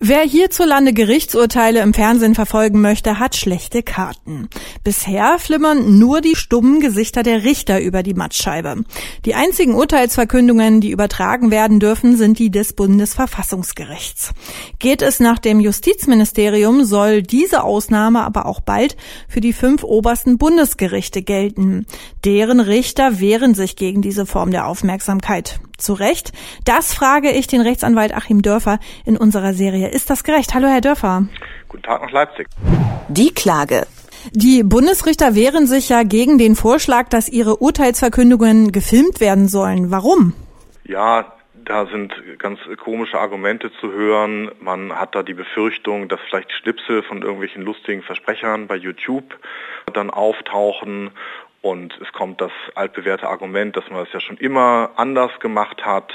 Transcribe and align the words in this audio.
Wer 0.00 0.20
hierzulande 0.20 0.92
Gerichtsurteile 0.92 1.80
im 1.80 1.92
Fernsehen 1.92 2.36
verfolgen 2.36 2.80
möchte, 2.80 3.18
hat 3.18 3.34
schlechte 3.34 3.82
Karten. 3.82 4.48
Bisher 4.84 5.40
flimmern 5.40 5.98
nur 5.98 6.20
die 6.20 6.36
stummen 6.36 6.78
Gesichter 6.78 7.24
der 7.24 7.42
Richter 7.42 7.80
über 7.80 8.04
die 8.04 8.14
Mattscheibe. 8.14 8.84
Die 9.24 9.34
einzigen 9.34 9.74
Urteilsverkündungen, 9.74 10.80
die 10.80 10.92
übertragen 10.92 11.50
werden 11.50 11.80
dürfen, 11.80 12.16
sind 12.16 12.38
die 12.38 12.52
des 12.52 12.74
Bundesverfassungsgerichts. 12.74 14.34
Geht 14.78 15.02
es 15.02 15.18
nach 15.18 15.40
dem 15.40 15.58
Justizministerium, 15.58 16.84
soll 16.84 17.24
diese 17.24 17.64
Ausnahme 17.64 18.22
aber 18.22 18.46
auch 18.46 18.60
bald 18.60 18.96
für 19.26 19.40
die 19.40 19.52
fünf 19.52 19.82
obersten 19.82 20.38
Bundesgerichte 20.38 21.22
gelten. 21.22 21.86
Deren 22.24 22.60
Richter 22.60 23.18
wehren 23.18 23.54
sich 23.54 23.74
gegen 23.74 24.00
diese 24.00 24.26
Form 24.26 24.52
der 24.52 24.68
Aufmerksamkeit. 24.68 25.58
Zu 25.78 25.92
Recht? 25.92 26.32
Das 26.64 26.92
frage 26.92 27.30
ich 27.30 27.46
den 27.46 27.60
Rechtsanwalt 27.60 28.12
Achim 28.12 28.42
Dörfer 28.42 28.80
in 29.06 29.16
unserer 29.16 29.54
Serie 29.54 29.88
Ist 29.88 30.10
das 30.10 30.24
gerecht? 30.24 30.52
Hallo, 30.52 30.66
Herr 30.66 30.80
Dörfer. 30.80 31.28
Guten 31.68 31.84
Tag 31.84 32.02
nach 32.02 32.10
Leipzig. 32.10 32.48
Die 33.08 33.32
Klage. 33.32 33.86
Die 34.32 34.64
Bundesrichter 34.64 35.36
wehren 35.36 35.68
sich 35.68 35.88
ja 35.88 36.02
gegen 36.02 36.36
den 36.36 36.56
Vorschlag, 36.56 37.08
dass 37.08 37.28
ihre 37.28 37.58
Urteilsverkündungen 37.58 38.72
gefilmt 38.72 39.20
werden 39.20 39.46
sollen. 39.46 39.92
Warum? 39.92 40.34
Ja, 40.84 41.32
da 41.54 41.86
sind 41.86 42.12
ganz 42.38 42.58
komische 42.82 43.20
Argumente 43.20 43.70
zu 43.80 43.92
hören. 43.92 44.50
Man 44.60 44.92
hat 44.92 45.14
da 45.14 45.22
die 45.22 45.34
Befürchtung, 45.34 46.08
dass 46.08 46.18
vielleicht 46.28 46.50
Schnipsel 46.52 47.04
von 47.04 47.22
irgendwelchen 47.22 47.62
lustigen 47.62 48.02
Versprechern 48.02 48.66
bei 48.66 48.74
YouTube 48.74 49.38
dann 49.92 50.10
auftauchen 50.10 51.10
und 51.62 51.92
es 52.00 52.12
kommt 52.12 52.40
das 52.40 52.52
altbewährte 52.74 53.28
Argument, 53.28 53.76
dass 53.76 53.88
man 53.90 54.02
es 54.02 54.12
ja 54.12 54.20
schon 54.20 54.36
immer 54.36 54.90
anders 54.96 55.30
gemacht 55.40 55.84
hat 55.84 56.12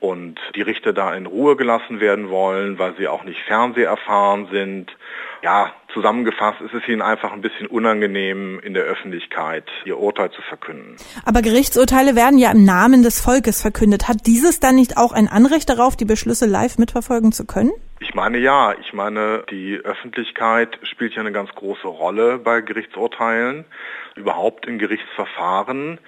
und 0.00 0.40
die 0.54 0.62
Richter 0.62 0.92
da 0.92 1.14
in 1.14 1.26
Ruhe 1.26 1.56
gelassen 1.56 2.00
werden 2.00 2.30
wollen, 2.30 2.78
weil 2.78 2.96
sie 2.96 3.06
auch 3.06 3.22
nicht 3.24 3.40
fernseherfahren 3.46 4.48
sind. 4.50 4.90
Ja, 5.42 5.72
zusammengefasst 5.92 6.60
ist 6.62 6.74
es 6.74 6.88
ihnen 6.88 7.02
einfach 7.02 7.32
ein 7.32 7.42
bisschen 7.42 7.66
unangenehm, 7.66 8.58
in 8.60 8.74
der 8.74 8.84
Öffentlichkeit 8.84 9.64
ihr 9.84 9.98
Urteil 9.98 10.30
zu 10.30 10.42
verkünden. 10.42 10.96
Aber 11.24 11.42
Gerichtsurteile 11.42 12.16
werden 12.16 12.38
ja 12.38 12.50
im 12.50 12.64
Namen 12.64 13.02
des 13.02 13.20
Volkes 13.20 13.60
verkündet. 13.60 14.08
Hat 14.08 14.26
dieses 14.26 14.60
dann 14.60 14.74
nicht 14.74 14.96
auch 14.96 15.12
ein 15.12 15.28
Anrecht 15.28 15.68
darauf, 15.68 15.96
die 15.96 16.04
Beschlüsse 16.04 16.46
live 16.46 16.78
mitverfolgen 16.78 17.32
zu 17.32 17.46
können? 17.46 17.70
Ich 18.00 18.14
meine 18.14 18.38
ja. 18.38 18.74
Ich 18.80 18.94
meine, 18.94 19.44
die 19.50 19.76
Öffentlichkeit 19.76 20.78
spielt 20.82 21.14
ja 21.14 21.20
eine 21.20 21.32
ganz 21.32 21.50
große 21.50 21.86
Rolle 21.86 22.38
bei 22.38 22.62
Gerichtsurteilen. 22.62 23.66
Überhaupt 24.16 24.66
in 24.66 24.78
Gerichtsverfahren 24.78 25.98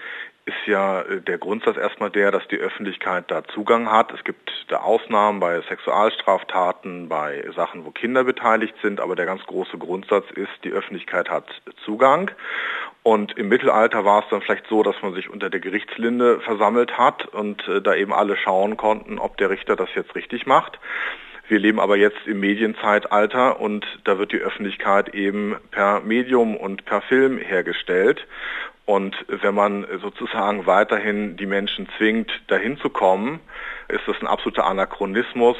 ist 0.45 0.67
ja 0.67 1.03
äh, 1.03 1.20
der 1.20 1.39
Grundsatz 1.39 1.77
erstmal 1.77 2.11
der, 2.11 2.31
dass 2.31 2.47
die 2.48 2.58
Öffentlichkeit 2.58 3.31
da 3.31 3.45
Zugang 3.45 3.91
hat. 3.91 4.12
Es 4.12 4.25
gibt 4.25 4.50
da 4.69 4.78
Ausnahmen 4.78 5.41
bei 5.41 5.61
Sexualstraftaten, 5.62 7.08
bei 7.08 7.45
Sachen, 7.55 7.84
wo 7.84 7.91
Kinder 7.91 8.25
beteiligt 8.25 8.75
sind, 8.83 9.00
aber 9.00 9.14
der 9.14 9.27
ganz 9.27 9.45
große 9.45 9.78
Grundsatz 9.78 10.25
ist, 10.34 10.53
die 10.64 10.73
Öffentlichkeit 10.73 11.30
hat 11.30 11.47
Zugang. 11.84 12.30
Und 13.05 13.36
im 13.36 13.48
Mittelalter 13.48 14.05
war 14.05 14.23
es 14.23 14.28
dann 14.30 14.42
vielleicht 14.42 14.67
so, 14.69 14.83
dass 14.83 15.00
man 15.03 15.12
sich 15.14 15.28
unter 15.28 15.50
der 15.50 15.61
Gerichtslinde 15.61 16.41
versammelt 16.41 16.98
hat 16.98 17.27
und 17.27 17.67
äh, 17.69 17.80
da 17.80 17.95
eben 17.95 18.12
alle 18.12 18.36
schauen 18.36 18.77
konnten, 18.77 19.19
ob 19.19 19.36
der 19.36 19.50
Richter 19.50 19.77
das 19.77 19.89
jetzt 19.95 20.14
richtig 20.14 20.47
macht. 20.47 20.78
Wir 21.48 21.58
leben 21.58 21.80
aber 21.80 21.96
jetzt 21.96 22.26
im 22.26 22.40
Medienzeitalter 22.40 23.60
und 23.60 23.86
da 24.04 24.18
wird 24.18 24.32
die 24.32 24.38
Öffentlichkeit 24.38 25.14
eben 25.14 25.56
per 25.70 26.00
Medium 26.00 26.56
und 26.56 26.84
per 26.84 27.02
Film 27.02 27.38
hergestellt. 27.38 28.26
Und 28.84 29.14
wenn 29.28 29.54
man 29.54 29.86
sozusagen 30.00 30.66
weiterhin 30.66 31.36
die 31.36 31.46
Menschen 31.46 31.88
zwingt, 31.96 32.32
dahin 32.48 32.78
zu 32.78 32.90
kommen, 32.90 33.38
ist 33.88 34.02
das 34.06 34.16
ein 34.20 34.26
absoluter 34.26 34.66
Anachronismus. 34.66 35.56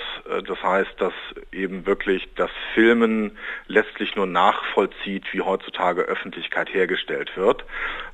Das 0.47 0.61
heißt, 0.63 0.91
dass 0.99 1.13
eben 1.53 1.87
wirklich 1.87 2.29
das 2.35 2.51
Filmen 2.75 3.39
letztlich 3.69 4.17
nur 4.17 4.27
nachvollzieht, 4.27 5.33
wie 5.33 5.41
heutzutage 5.41 6.03
Öffentlichkeit 6.03 6.75
hergestellt 6.75 7.37
wird. 7.37 7.65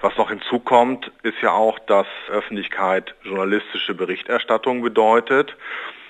Was 0.00 0.16
noch 0.18 0.28
hinzukommt, 0.28 1.10
ist 1.22 1.40
ja 1.40 1.52
auch, 1.52 1.78
dass 1.78 2.06
Öffentlichkeit 2.28 3.14
journalistische 3.22 3.94
Berichterstattung 3.94 4.82
bedeutet. 4.82 5.56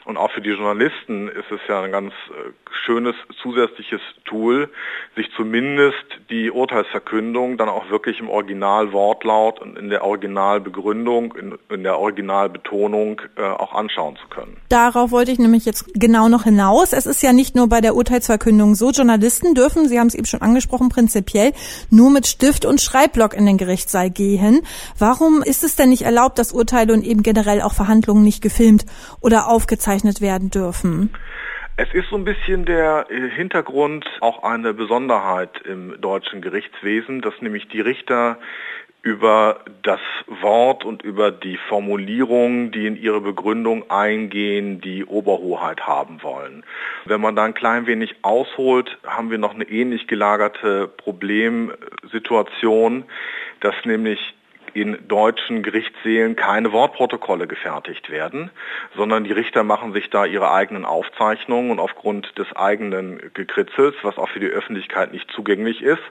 Und 0.08 0.16
auch 0.16 0.30
für 0.30 0.40
die 0.40 0.48
Journalisten 0.48 1.28
ist 1.28 1.52
es 1.52 1.60
ja 1.68 1.82
ein 1.82 1.92
ganz 1.92 2.14
äh, 2.30 2.50
schönes 2.86 3.14
zusätzliches 3.42 4.00
Tool, 4.24 4.70
sich 5.14 5.28
zumindest 5.36 6.02
die 6.30 6.50
Urteilsverkündung 6.50 7.58
dann 7.58 7.68
auch 7.68 7.90
wirklich 7.90 8.18
im 8.18 8.30
Originalwortlaut 8.30 9.60
und 9.60 9.76
in 9.76 9.90
der 9.90 10.04
Originalbegründung, 10.04 11.34
in, 11.34 11.58
in 11.68 11.82
der 11.82 11.98
Originalbetonung 11.98 13.20
äh, 13.36 13.42
auch 13.42 13.74
anschauen 13.74 14.16
zu 14.16 14.26
können. 14.28 14.56
Darauf 14.70 15.10
wollte 15.10 15.30
ich 15.30 15.38
nämlich 15.38 15.66
jetzt 15.66 15.92
genau 15.92 16.28
noch 16.30 16.44
hinaus. 16.44 16.94
Es 16.94 17.04
ist 17.04 17.22
ja 17.22 17.34
nicht 17.34 17.54
nur 17.54 17.68
bei 17.68 17.82
der 17.82 17.94
Urteilsverkündung 17.94 18.76
so. 18.76 18.92
Journalisten 18.92 19.54
dürfen, 19.54 19.88
Sie 19.88 20.00
haben 20.00 20.06
es 20.06 20.14
eben 20.14 20.24
schon 20.24 20.40
angesprochen, 20.40 20.88
prinzipiell 20.88 21.52
nur 21.90 22.08
mit 22.08 22.26
Stift 22.26 22.64
und 22.64 22.80
Schreibblock 22.80 23.34
in 23.34 23.44
den 23.44 23.58
Gerichtssaal 23.58 24.08
gehen. 24.08 24.62
Warum 24.98 25.42
ist 25.42 25.64
es 25.64 25.76
denn 25.76 25.90
nicht 25.90 26.06
erlaubt, 26.06 26.38
dass 26.38 26.52
Urteile 26.52 26.94
und 26.94 27.04
eben 27.04 27.22
generell 27.22 27.60
auch 27.60 27.74
Verhandlungen 27.74 28.22
nicht 28.22 28.40
gefilmt 28.40 28.86
oder 29.20 29.48
aufgezeichnet 29.48 29.97
bezeichnet 29.98 30.20
werden 30.20 30.50
dürfen? 30.50 31.10
Es 31.76 31.92
ist 31.92 32.08
so 32.10 32.16
ein 32.16 32.24
bisschen 32.24 32.64
der 32.64 33.06
äh, 33.08 33.28
Hintergrund 33.30 34.04
auch 34.20 34.42
eine 34.42 34.74
Besonderheit 34.74 35.60
im 35.64 36.00
deutschen 36.00 36.40
Gerichtswesen, 36.40 37.20
dass 37.20 37.34
nämlich 37.40 37.68
die 37.68 37.80
Richter 37.80 38.38
über 39.02 39.60
das 39.82 40.00
Wort 40.26 40.84
und 40.84 41.02
über 41.02 41.30
die 41.30 41.56
Formulierung, 41.68 42.72
die 42.72 42.86
in 42.86 43.00
ihre 43.00 43.20
Begründung 43.20 43.88
eingehen, 43.90 44.80
die 44.80 45.04
Oberhoheit 45.04 45.86
haben 45.86 46.20
wollen. 46.22 46.64
Wenn 47.04 47.20
man 47.20 47.36
da 47.36 47.44
ein 47.44 47.54
klein 47.54 47.86
wenig 47.86 48.16
ausholt, 48.22 48.98
haben 49.06 49.30
wir 49.30 49.38
noch 49.38 49.54
eine 49.54 49.68
ähnlich 49.68 50.08
gelagerte 50.08 50.88
Problemsituation, 50.88 53.04
dass 53.60 53.74
nämlich 53.84 54.18
in 54.74 54.98
deutschen 55.08 55.62
Gerichtssälen 55.62 56.36
keine 56.36 56.72
Wortprotokolle 56.72 57.46
gefertigt 57.46 58.10
werden, 58.10 58.50
sondern 58.96 59.24
die 59.24 59.32
Richter 59.32 59.64
machen 59.64 59.92
sich 59.92 60.10
da 60.10 60.24
ihre 60.24 60.50
eigenen 60.50 60.84
Aufzeichnungen 60.84 61.70
und 61.70 61.80
aufgrund 61.80 62.38
des 62.38 62.54
eigenen 62.54 63.20
Gekritzels, 63.34 63.94
was 64.02 64.18
auch 64.18 64.28
für 64.28 64.40
die 64.40 64.46
Öffentlichkeit 64.46 65.12
nicht 65.12 65.30
zugänglich 65.30 65.82
ist, 65.82 66.02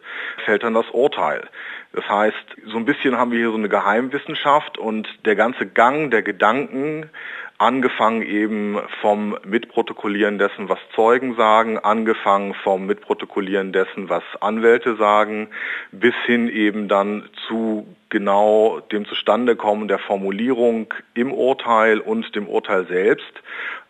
fällt 0.46 0.64
dann 0.64 0.74
das 0.74 0.90
Urteil. 0.92 1.48
Das 1.94 2.08
heißt, 2.08 2.36
so 2.66 2.78
ein 2.78 2.86
bisschen 2.86 3.18
haben 3.18 3.32
wir 3.32 3.40
hier 3.40 3.52
so 3.52 3.58
eine 3.58 3.70
Geheimwissenschaft 3.70 4.78
und 4.78 5.08
der 5.26 5.36
ganze 5.36 5.66
Gang 5.66 6.12
der 6.12 6.22
Gedanken 6.22 7.10
angefangen 7.58 8.22
eben 8.22 8.80
vom 9.02 9.38
Mitprotokollieren 9.44 10.38
dessen, 10.38 10.70
was 10.70 10.80
Zeugen 10.96 11.36
sagen, 11.36 11.80
angefangen 11.80 12.54
vom 12.54 12.86
Mitprotokollieren 12.86 13.72
dessen, 13.72 14.10
was 14.10 14.24
Anwälte 14.40 14.96
sagen, 14.96 15.50
bis 15.92 16.14
hin 16.26 16.50
eben 16.50 16.88
dann 16.88 17.30
zu 17.48 17.88
genau 18.10 18.80
dem 18.92 19.06
Zustandekommen 19.06 19.88
der 19.88 20.00
Formulierung 20.00 20.94
im 21.14 21.34
Urteil 21.34 22.00
und 22.00 22.36
dem 22.36 22.48
Urteil 22.48 22.86
selbst 22.88 23.34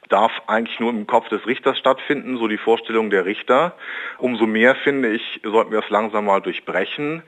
darf 0.10 0.32
eigentlich 0.48 0.80
nur 0.80 0.90
im 0.92 1.06
Kopf 1.06 1.28
des 1.28 1.46
Richters 1.46 1.78
stattfinden, 1.78 2.38
so 2.38 2.48
die 2.48 2.58
Vorstellung 2.58 3.10
der 3.10 3.26
Richter. 3.26 3.74
Umso 4.20 4.46
mehr 4.46 4.76
finde 4.76 5.10
ich, 5.10 5.42
sollten 5.44 5.72
wir 5.72 5.80
es 5.80 5.90
langsam 5.90 6.26
mal 6.26 6.40
durchbrechen 6.40 7.24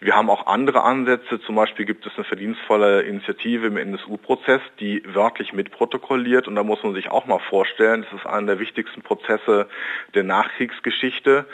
wir 0.00 0.14
haben 0.14 0.30
auch 0.30 0.46
andere 0.46 0.84
Ansätze, 0.84 1.40
zum 1.40 1.56
Beispiel 1.56 1.84
gibt 1.84 2.06
es 2.06 2.12
eine 2.16 2.24
verdienstvolle 2.24 3.02
Initiative 3.02 3.66
im 3.66 3.76
NSU-Prozess, 3.76 4.60
die 4.78 5.02
wörtlich 5.06 5.52
mitprotokolliert 5.52 6.46
und 6.46 6.54
da 6.54 6.62
muss 6.62 6.82
man 6.82 6.94
sich 6.94 7.10
auch 7.10 7.26
mal 7.26 7.40
vorstellen, 7.40 8.02
das 8.02 8.20
ist 8.20 8.26
einer 8.26 8.46
der 8.46 8.60
wichtigsten 8.60 9.02
Prozesse 9.02 9.68
der 10.14 10.22
Nachkriegsgeschichte 10.22 11.46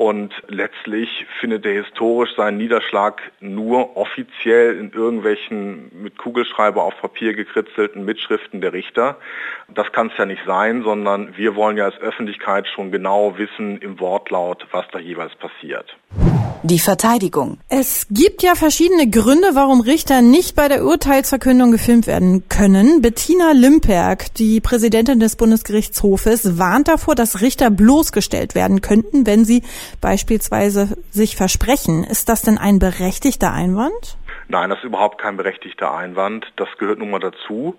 und 0.00 0.32
letztlich 0.48 1.26
findet 1.40 1.66
er 1.66 1.74
historisch 1.74 2.34
seinen 2.34 2.56
Niederschlag 2.56 3.20
nur 3.40 3.98
offiziell 3.98 4.78
in 4.78 4.92
irgendwelchen 4.92 5.90
mit 5.92 6.16
Kugelschreiber 6.16 6.82
auf 6.82 6.98
Papier 7.02 7.34
gekritzelten 7.34 8.06
Mitschriften 8.06 8.62
der 8.62 8.72
Richter. 8.72 9.18
Das 9.68 9.92
kann 9.92 10.06
es 10.06 10.16
ja 10.16 10.24
nicht 10.24 10.42
sein, 10.46 10.84
sondern 10.84 11.36
wir 11.36 11.54
wollen 11.54 11.76
ja 11.76 11.84
als 11.84 11.98
Öffentlichkeit 11.98 12.66
schon 12.66 12.90
genau 12.90 13.36
wissen 13.36 13.76
im 13.76 14.00
Wortlaut, 14.00 14.66
was 14.70 14.86
da 14.90 14.98
jeweils 14.98 15.34
passiert. 15.34 15.94
Die 16.62 16.78
Verteidigung. 16.78 17.58
Es 17.68 18.06
gibt 18.10 18.42
ja 18.42 18.54
verschiedene 18.54 19.08
Gründe, 19.08 19.54
warum 19.54 19.80
Richter 19.80 20.20
nicht 20.20 20.54
bei 20.54 20.68
der 20.68 20.84
Urteilsverkündung 20.84 21.72
gefilmt 21.72 22.06
werden 22.06 22.48
können. 22.50 23.00
Bettina 23.00 23.52
Limperk, 23.52 24.34
die 24.34 24.60
Präsidentin 24.60 25.20
des 25.20 25.36
Bundesgerichtshofes, 25.36 26.58
warnt 26.58 26.88
davor, 26.88 27.14
dass 27.14 27.40
Richter 27.40 27.70
bloßgestellt 27.70 28.54
werden 28.54 28.82
könnten, 28.82 29.24
wenn 29.24 29.46
sie 29.46 29.62
beispielsweise 30.02 30.98
sich 31.10 31.34
versprechen. 31.34 32.04
Ist 32.04 32.28
das 32.28 32.42
denn 32.42 32.58
ein 32.58 32.78
berechtigter 32.78 33.52
Einwand? 33.52 34.18
Nein, 34.50 34.70
das 34.70 34.80
ist 34.80 34.84
überhaupt 34.84 35.18
kein 35.18 35.36
berechtigter 35.36 35.94
Einwand. 35.94 36.52
Das 36.56 36.68
gehört 36.76 36.98
nun 36.98 37.10
mal 37.10 37.20
dazu. 37.20 37.78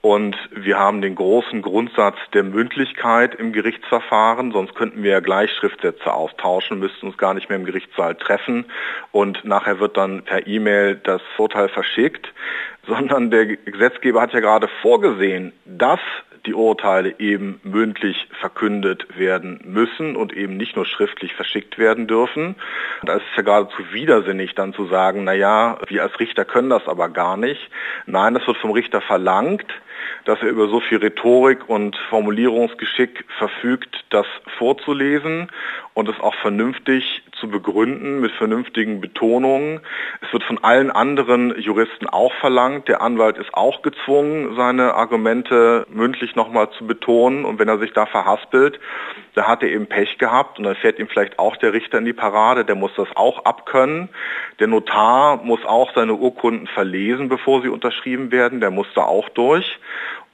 Und 0.00 0.34
wir 0.50 0.78
haben 0.78 1.02
den 1.02 1.14
großen 1.14 1.60
Grundsatz 1.60 2.16
der 2.32 2.42
Mündlichkeit 2.42 3.34
im 3.34 3.52
Gerichtsverfahren, 3.52 4.50
sonst 4.50 4.74
könnten 4.74 5.02
wir 5.02 5.10
ja 5.10 5.20
gleich 5.20 5.50
Schriftsätze 5.50 6.14
austauschen, 6.14 6.78
müssten 6.78 7.08
uns 7.08 7.18
gar 7.18 7.34
nicht 7.34 7.50
mehr 7.50 7.58
im 7.58 7.66
Gerichtssaal 7.66 8.14
treffen 8.14 8.64
und 9.12 9.44
nachher 9.44 9.78
wird 9.78 9.98
dann 9.98 10.22
per 10.22 10.46
E-Mail 10.46 10.94
das 10.94 11.20
Urteil 11.36 11.68
verschickt, 11.68 12.32
sondern 12.86 13.30
der 13.30 13.44
Gesetzgeber 13.56 14.22
hat 14.22 14.32
ja 14.32 14.40
gerade 14.40 14.68
vorgesehen, 14.80 15.52
dass 15.66 16.00
die 16.46 16.54
Urteile 16.54 17.14
eben 17.18 17.60
mündlich 17.62 18.28
verkündet 18.40 19.06
werden 19.18 19.60
müssen 19.64 20.16
und 20.16 20.32
eben 20.32 20.56
nicht 20.56 20.76
nur 20.76 20.86
schriftlich 20.86 21.34
verschickt 21.34 21.78
werden 21.78 22.06
dürfen. 22.06 22.56
Da 23.02 23.14
ist 23.14 23.24
es 23.30 23.36
ja 23.36 23.42
geradezu 23.42 23.92
widersinnig 23.92 24.54
dann 24.54 24.72
zu 24.72 24.86
sagen, 24.86 25.24
na 25.24 25.34
ja, 25.34 25.78
wir 25.88 26.02
als 26.02 26.18
Richter 26.20 26.44
können 26.44 26.70
das 26.70 26.86
aber 26.86 27.08
gar 27.08 27.36
nicht. 27.36 27.60
Nein, 28.06 28.34
das 28.34 28.46
wird 28.46 28.56
vom 28.58 28.70
Richter 28.70 29.00
verlangt 29.00 29.66
dass 30.24 30.40
er 30.40 30.48
über 30.48 30.68
so 30.68 30.80
viel 30.80 30.98
Rhetorik 30.98 31.68
und 31.68 31.96
Formulierungsgeschick 32.10 33.24
verfügt, 33.38 34.04
das 34.10 34.26
vorzulesen 34.58 35.48
und 35.94 36.08
es 36.08 36.18
auch 36.20 36.34
vernünftig 36.36 37.22
zu 37.46 37.50
begründen 37.50 38.20
mit 38.20 38.32
vernünftigen 38.32 39.00
Betonungen. 39.00 39.80
Es 40.20 40.32
wird 40.32 40.42
von 40.44 40.62
allen 40.62 40.90
anderen 40.90 41.58
Juristen 41.58 42.08
auch 42.08 42.32
verlangt. 42.40 42.88
Der 42.88 43.00
Anwalt 43.00 43.38
ist 43.38 43.54
auch 43.54 43.82
gezwungen, 43.82 44.56
seine 44.56 44.94
Argumente 44.94 45.86
mündlich 45.88 46.34
nochmal 46.34 46.70
zu 46.70 46.86
betonen. 46.86 47.44
Und 47.44 47.58
wenn 47.58 47.68
er 47.68 47.78
sich 47.78 47.92
da 47.92 48.06
verhaspelt, 48.06 48.80
da 49.34 49.46
hat 49.46 49.62
er 49.62 49.68
eben 49.68 49.86
Pech 49.86 50.18
gehabt 50.18 50.58
und 50.58 50.64
dann 50.64 50.76
fährt 50.76 50.98
ihm 50.98 51.08
vielleicht 51.08 51.38
auch 51.38 51.56
der 51.56 51.72
Richter 51.72 51.98
in 51.98 52.04
die 52.04 52.12
Parade, 52.12 52.64
der 52.64 52.74
muss 52.74 52.92
das 52.96 53.08
auch 53.14 53.44
abkönnen. 53.44 54.08
Der 54.58 54.66
Notar 54.66 55.36
muss 55.44 55.64
auch 55.64 55.94
seine 55.94 56.14
Urkunden 56.14 56.66
verlesen, 56.66 57.28
bevor 57.28 57.62
sie 57.62 57.68
unterschrieben 57.68 58.32
werden, 58.32 58.60
der 58.60 58.70
muss 58.70 58.86
da 58.94 59.02
auch 59.02 59.28
durch. 59.30 59.78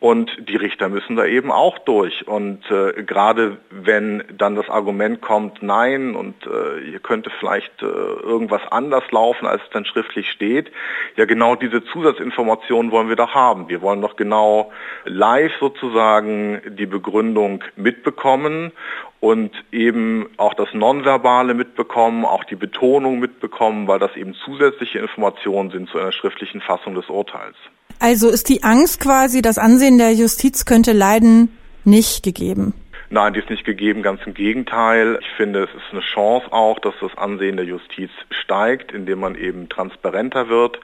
Und 0.02 0.36
die 0.48 0.56
Richter 0.56 0.88
müssen 0.88 1.14
da 1.14 1.26
eben 1.26 1.52
auch 1.52 1.78
durch. 1.78 2.26
Und 2.26 2.68
äh, 2.72 3.04
gerade 3.04 3.58
wenn 3.70 4.24
dann 4.36 4.56
das 4.56 4.68
Argument 4.68 5.20
kommt, 5.20 5.62
nein, 5.62 6.16
und 6.16 6.34
äh, 6.44 6.84
hier 6.84 6.98
könnte 6.98 7.30
vielleicht 7.38 7.80
äh, 7.82 7.86
irgendwas 7.86 8.62
anders 8.72 9.04
laufen, 9.12 9.46
als 9.46 9.62
es 9.62 9.70
dann 9.70 9.84
schriftlich 9.84 10.28
steht, 10.28 10.72
ja 11.14 11.24
genau 11.24 11.54
diese 11.54 11.84
Zusatzinformationen 11.84 12.90
wollen 12.90 13.10
wir 13.10 13.14
doch 13.14 13.32
haben. 13.32 13.68
Wir 13.68 13.80
wollen 13.80 14.00
doch 14.00 14.16
genau 14.16 14.72
live 15.04 15.52
sozusagen 15.60 16.60
die 16.66 16.86
Begründung 16.86 17.62
mitbekommen 17.76 18.72
und 19.20 19.52
eben 19.70 20.30
auch 20.36 20.54
das 20.54 20.74
Nonverbale 20.74 21.54
mitbekommen, 21.54 22.24
auch 22.24 22.42
die 22.42 22.56
Betonung 22.56 23.20
mitbekommen, 23.20 23.86
weil 23.86 24.00
das 24.00 24.16
eben 24.16 24.34
zusätzliche 24.34 24.98
Informationen 24.98 25.70
sind 25.70 25.88
zu 25.90 26.00
einer 26.00 26.10
schriftlichen 26.10 26.60
Fassung 26.60 26.96
des 26.96 27.08
Urteils. 27.08 27.54
Also 28.02 28.30
ist 28.30 28.48
die 28.48 28.64
Angst 28.64 28.98
quasi, 28.98 29.42
das 29.42 29.58
Ansehen 29.58 29.96
der 29.96 30.12
Justiz 30.12 30.64
könnte 30.64 30.90
leiden, 30.90 31.56
nicht 31.84 32.24
gegeben? 32.24 32.74
Nein, 33.10 33.32
die 33.32 33.38
ist 33.38 33.48
nicht 33.48 33.64
gegeben, 33.64 34.02
ganz 34.02 34.20
im 34.26 34.34
Gegenteil. 34.34 35.20
Ich 35.20 35.36
finde, 35.36 35.62
es 35.62 35.70
ist 35.70 35.92
eine 35.92 36.00
Chance 36.00 36.50
auch, 36.50 36.80
dass 36.80 36.94
das 37.00 37.16
Ansehen 37.16 37.56
der 37.56 37.64
Justiz 37.64 38.10
steigt, 38.30 38.90
indem 38.90 39.20
man 39.20 39.36
eben 39.36 39.68
transparenter 39.68 40.48
wird, 40.48 40.80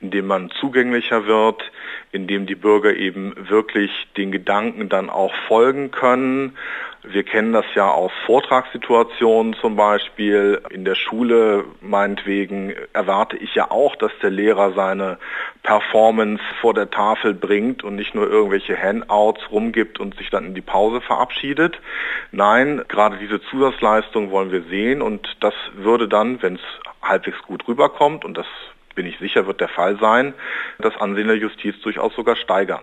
indem 0.00 0.28
man 0.28 0.48
zugänglicher 0.60 1.26
wird, 1.26 1.60
indem 2.12 2.46
die 2.46 2.54
Bürger 2.54 2.94
eben 2.94 3.34
wirklich 3.48 3.90
den 4.16 4.32
Gedanken 4.32 4.88
dann 4.88 5.10
auch 5.10 5.32
folgen 5.46 5.90
können 5.90 6.56
wir 7.02 7.22
kennen 7.22 7.52
das 7.52 7.64
ja 7.74 7.90
aus 7.90 8.12
Vortragssituationen 8.26 9.54
zum 9.54 9.74
Beispiel. 9.74 10.60
In 10.70 10.84
der 10.84 10.94
Schule 10.94 11.64
meinetwegen 11.80 12.74
erwarte 12.92 13.38
ich 13.38 13.54
ja 13.54 13.70
auch, 13.70 13.96
dass 13.96 14.12
der 14.22 14.30
Lehrer 14.30 14.72
seine 14.72 15.18
Performance 15.62 16.42
vor 16.60 16.74
der 16.74 16.90
Tafel 16.90 17.32
bringt 17.32 17.82
und 17.82 17.96
nicht 17.96 18.14
nur 18.14 18.28
irgendwelche 18.28 18.76
Handouts 18.76 19.50
rumgibt 19.50 19.98
und 19.98 20.16
sich 20.16 20.28
dann 20.28 20.46
in 20.46 20.54
die 20.54 20.60
Pause 20.60 21.00
verabschiedet. 21.00 21.80
Nein, 22.32 22.82
gerade 22.88 23.16
diese 23.16 23.40
Zusatzleistung 23.40 24.30
wollen 24.30 24.52
wir 24.52 24.62
sehen 24.64 25.00
und 25.00 25.36
das 25.40 25.54
würde 25.74 26.06
dann, 26.06 26.42
wenn 26.42 26.56
es 26.56 26.60
halbwegs 27.02 27.40
gut 27.42 27.66
rüberkommt 27.66 28.26
und 28.26 28.36
das 28.36 28.46
bin 29.00 29.06
ich 29.06 29.18
sicher, 29.18 29.46
wird 29.46 29.62
der 29.62 29.68
Fall 29.68 29.98
sein, 29.98 30.34
das 30.78 30.94
Ansehen 31.00 31.26
der 31.26 31.38
Justiz 31.38 31.74
durchaus 31.82 32.14
sogar 32.14 32.36
steigern. 32.36 32.82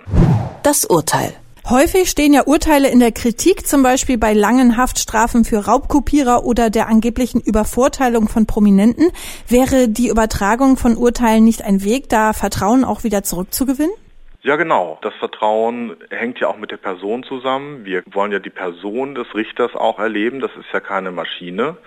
Das 0.64 0.84
Urteil. 0.84 1.32
Häufig 1.70 2.10
stehen 2.10 2.34
ja 2.34 2.42
Urteile 2.48 2.90
in 2.90 3.00
der 3.00 3.12
Kritik, 3.12 3.68
zum 3.68 3.84
Beispiel 3.84 4.18
bei 4.18 4.34
langen 4.34 4.78
Haftstrafen 4.78 5.46
für 5.46 5.68
Raubkopierer 5.68 6.44
oder 6.44 6.72
der 6.72 6.88
angeblichen 6.88 7.40
Übervorteilung 7.40 8.30
von 8.30 8.48
Prominenten. 8.48 9.12
Wäre 9.48 9.90
die 9.90 10.08
Übertragung 10.08 10.78
von 10.78 10.98
Urteilen 10.98 11.44
nicht 11.44 11.62
ein 11.62 11.84
Weg, 11.84 12.10
da 12.10 12.34
Vertrauen 12.34 12.84
auch 12.84 13.04
wieder 13.04 13.22
zurückzugewinnen? 13.22 13.94
Ja, 14.42 14.56
genau. 14.56 14.98
Das 15.04 15.14
Vertrauen 15.20 15.98
hängt 16.10 16.40
ja 16.40 16.48
auch 16.48 16.58
mit 16.58 16.72
der 16.72 16.78
Person 16.78 17.24
zusammen. 17.26 17.86
Wir 17.86 18.02
wollen 18.12 18.32
ja 18.32 18.40
die 18.40 18.50
Person 18.50 19.14
des 19.14 19.28
Richters 19.36 19.76
auch 19.76 20.00
erleben. 20.00 20.40
Das 20.40 20.52
ist 20.58 20.74
ja 20.74 20.80
keine 20.80 21.12
Maschine. 21.12 21.78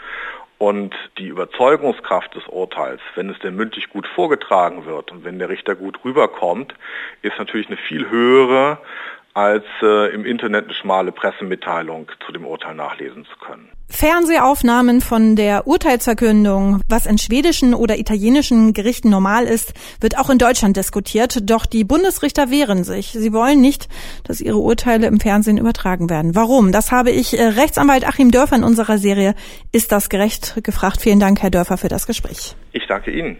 Und 0.60 0.94
die 1.16 1.28
Überzeugungskraft 1.28 2.34
des 2.34 2.46
Urteils, 2.46 3.00
wenn 3.14 3.30
es 3.30 3.38
denn 3.38 3.56
mündlich 3.56 3.88
gut 3.88 4.06
vorgetragen 4.06 4.84
wird 4.84 5.10
und 5.10 5.24
wenn 5.24 5.38
der 5.38 5.48
Richter 5.48 5.74
gut 5.74 6.04
rüberkommt, 6.04 6.74
ist 7.22 7.38
natürlich 7.38 7.68
eine 7.68 7.78
viel 7.78 8.10
höhere, 8.10 8.76
als 9.34 9.64
äh, 9.82 10.12
im 10.14 10.24
Internet 10.24 10.64
eine 10.64 10.74
schmale 10.74 11.12
Pressemitteilung 11.12 12.10
zu 12.26 12.32
dem 12.32 12.44
Urteil 12.44 12.74
nachlesen 12.74 13.24
zu 13.24 13.36
können. 13.44 13.68
Fernsehaufnahmen 13.90 15.00
von 15.00 15.34
der 15.34 15.66
Urteilsverkündung, 15.66 16.80
was 16.88 17.06
in 17.06 17.18
schwedischen 17.18 17.74
oder 17.74 17.98
italienischen 17.98 18.72
Gerichten 18.72 19.10
normal 19.10 19.44
ist, 19.44 19.74
wird 20.00 20.16
auch 20.16 20.30
in 20.30 20.38
Deutschland 20.38 20.76
diskutiert. 20.76 21.50
Doch 21.50 21.66
die 21.66 21.82
Bundesrichter 21.84 22.50
wehren 22.50 22.84
sich. 22.84 23.10
Sie 23.10 23.32
wollen 23.32 23.60
nicht, 23.60 23.88
dass 24.24 24.40
ihre 24.40 24.58
Urteile 24.58 25.06
im 25.06 25.18
Fernsehen 25.18 25.58
übertragen 25.58 26.08
werden. 26.08 26.36
Warum? 26.36 26.70
Das 26.70 26.92
habe 26.92 27.10
ich 27.10 27.38
äh, 27.38 27.42
Rechtsanwalt 27.42 28.06
Achim 28.06 28.30
Dörfer 28.30 28.56
in 28.56 28.64
unserer 28.64 28.98
Serie 28.98 29.34
Ist 29.72 29.92
das 29.92 30.08
gerecht 30.08 30.60
gefragt. 30.62 31.00
Vielen 31.00 31.18
Dank, 31.18 31.42
Herr 31.42 31.50
Dörfer, 31.50 31.76
für 31.76 31.88
das 31.88 32.06
Gespräch. 32.06 32.54
Ich 32.72 32.86
danke 32.86 33.10
Ihnen. 33.10 33.38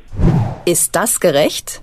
Ist 0.65 0.97
das 0.97 1.21
gerecht? 1.21 1.83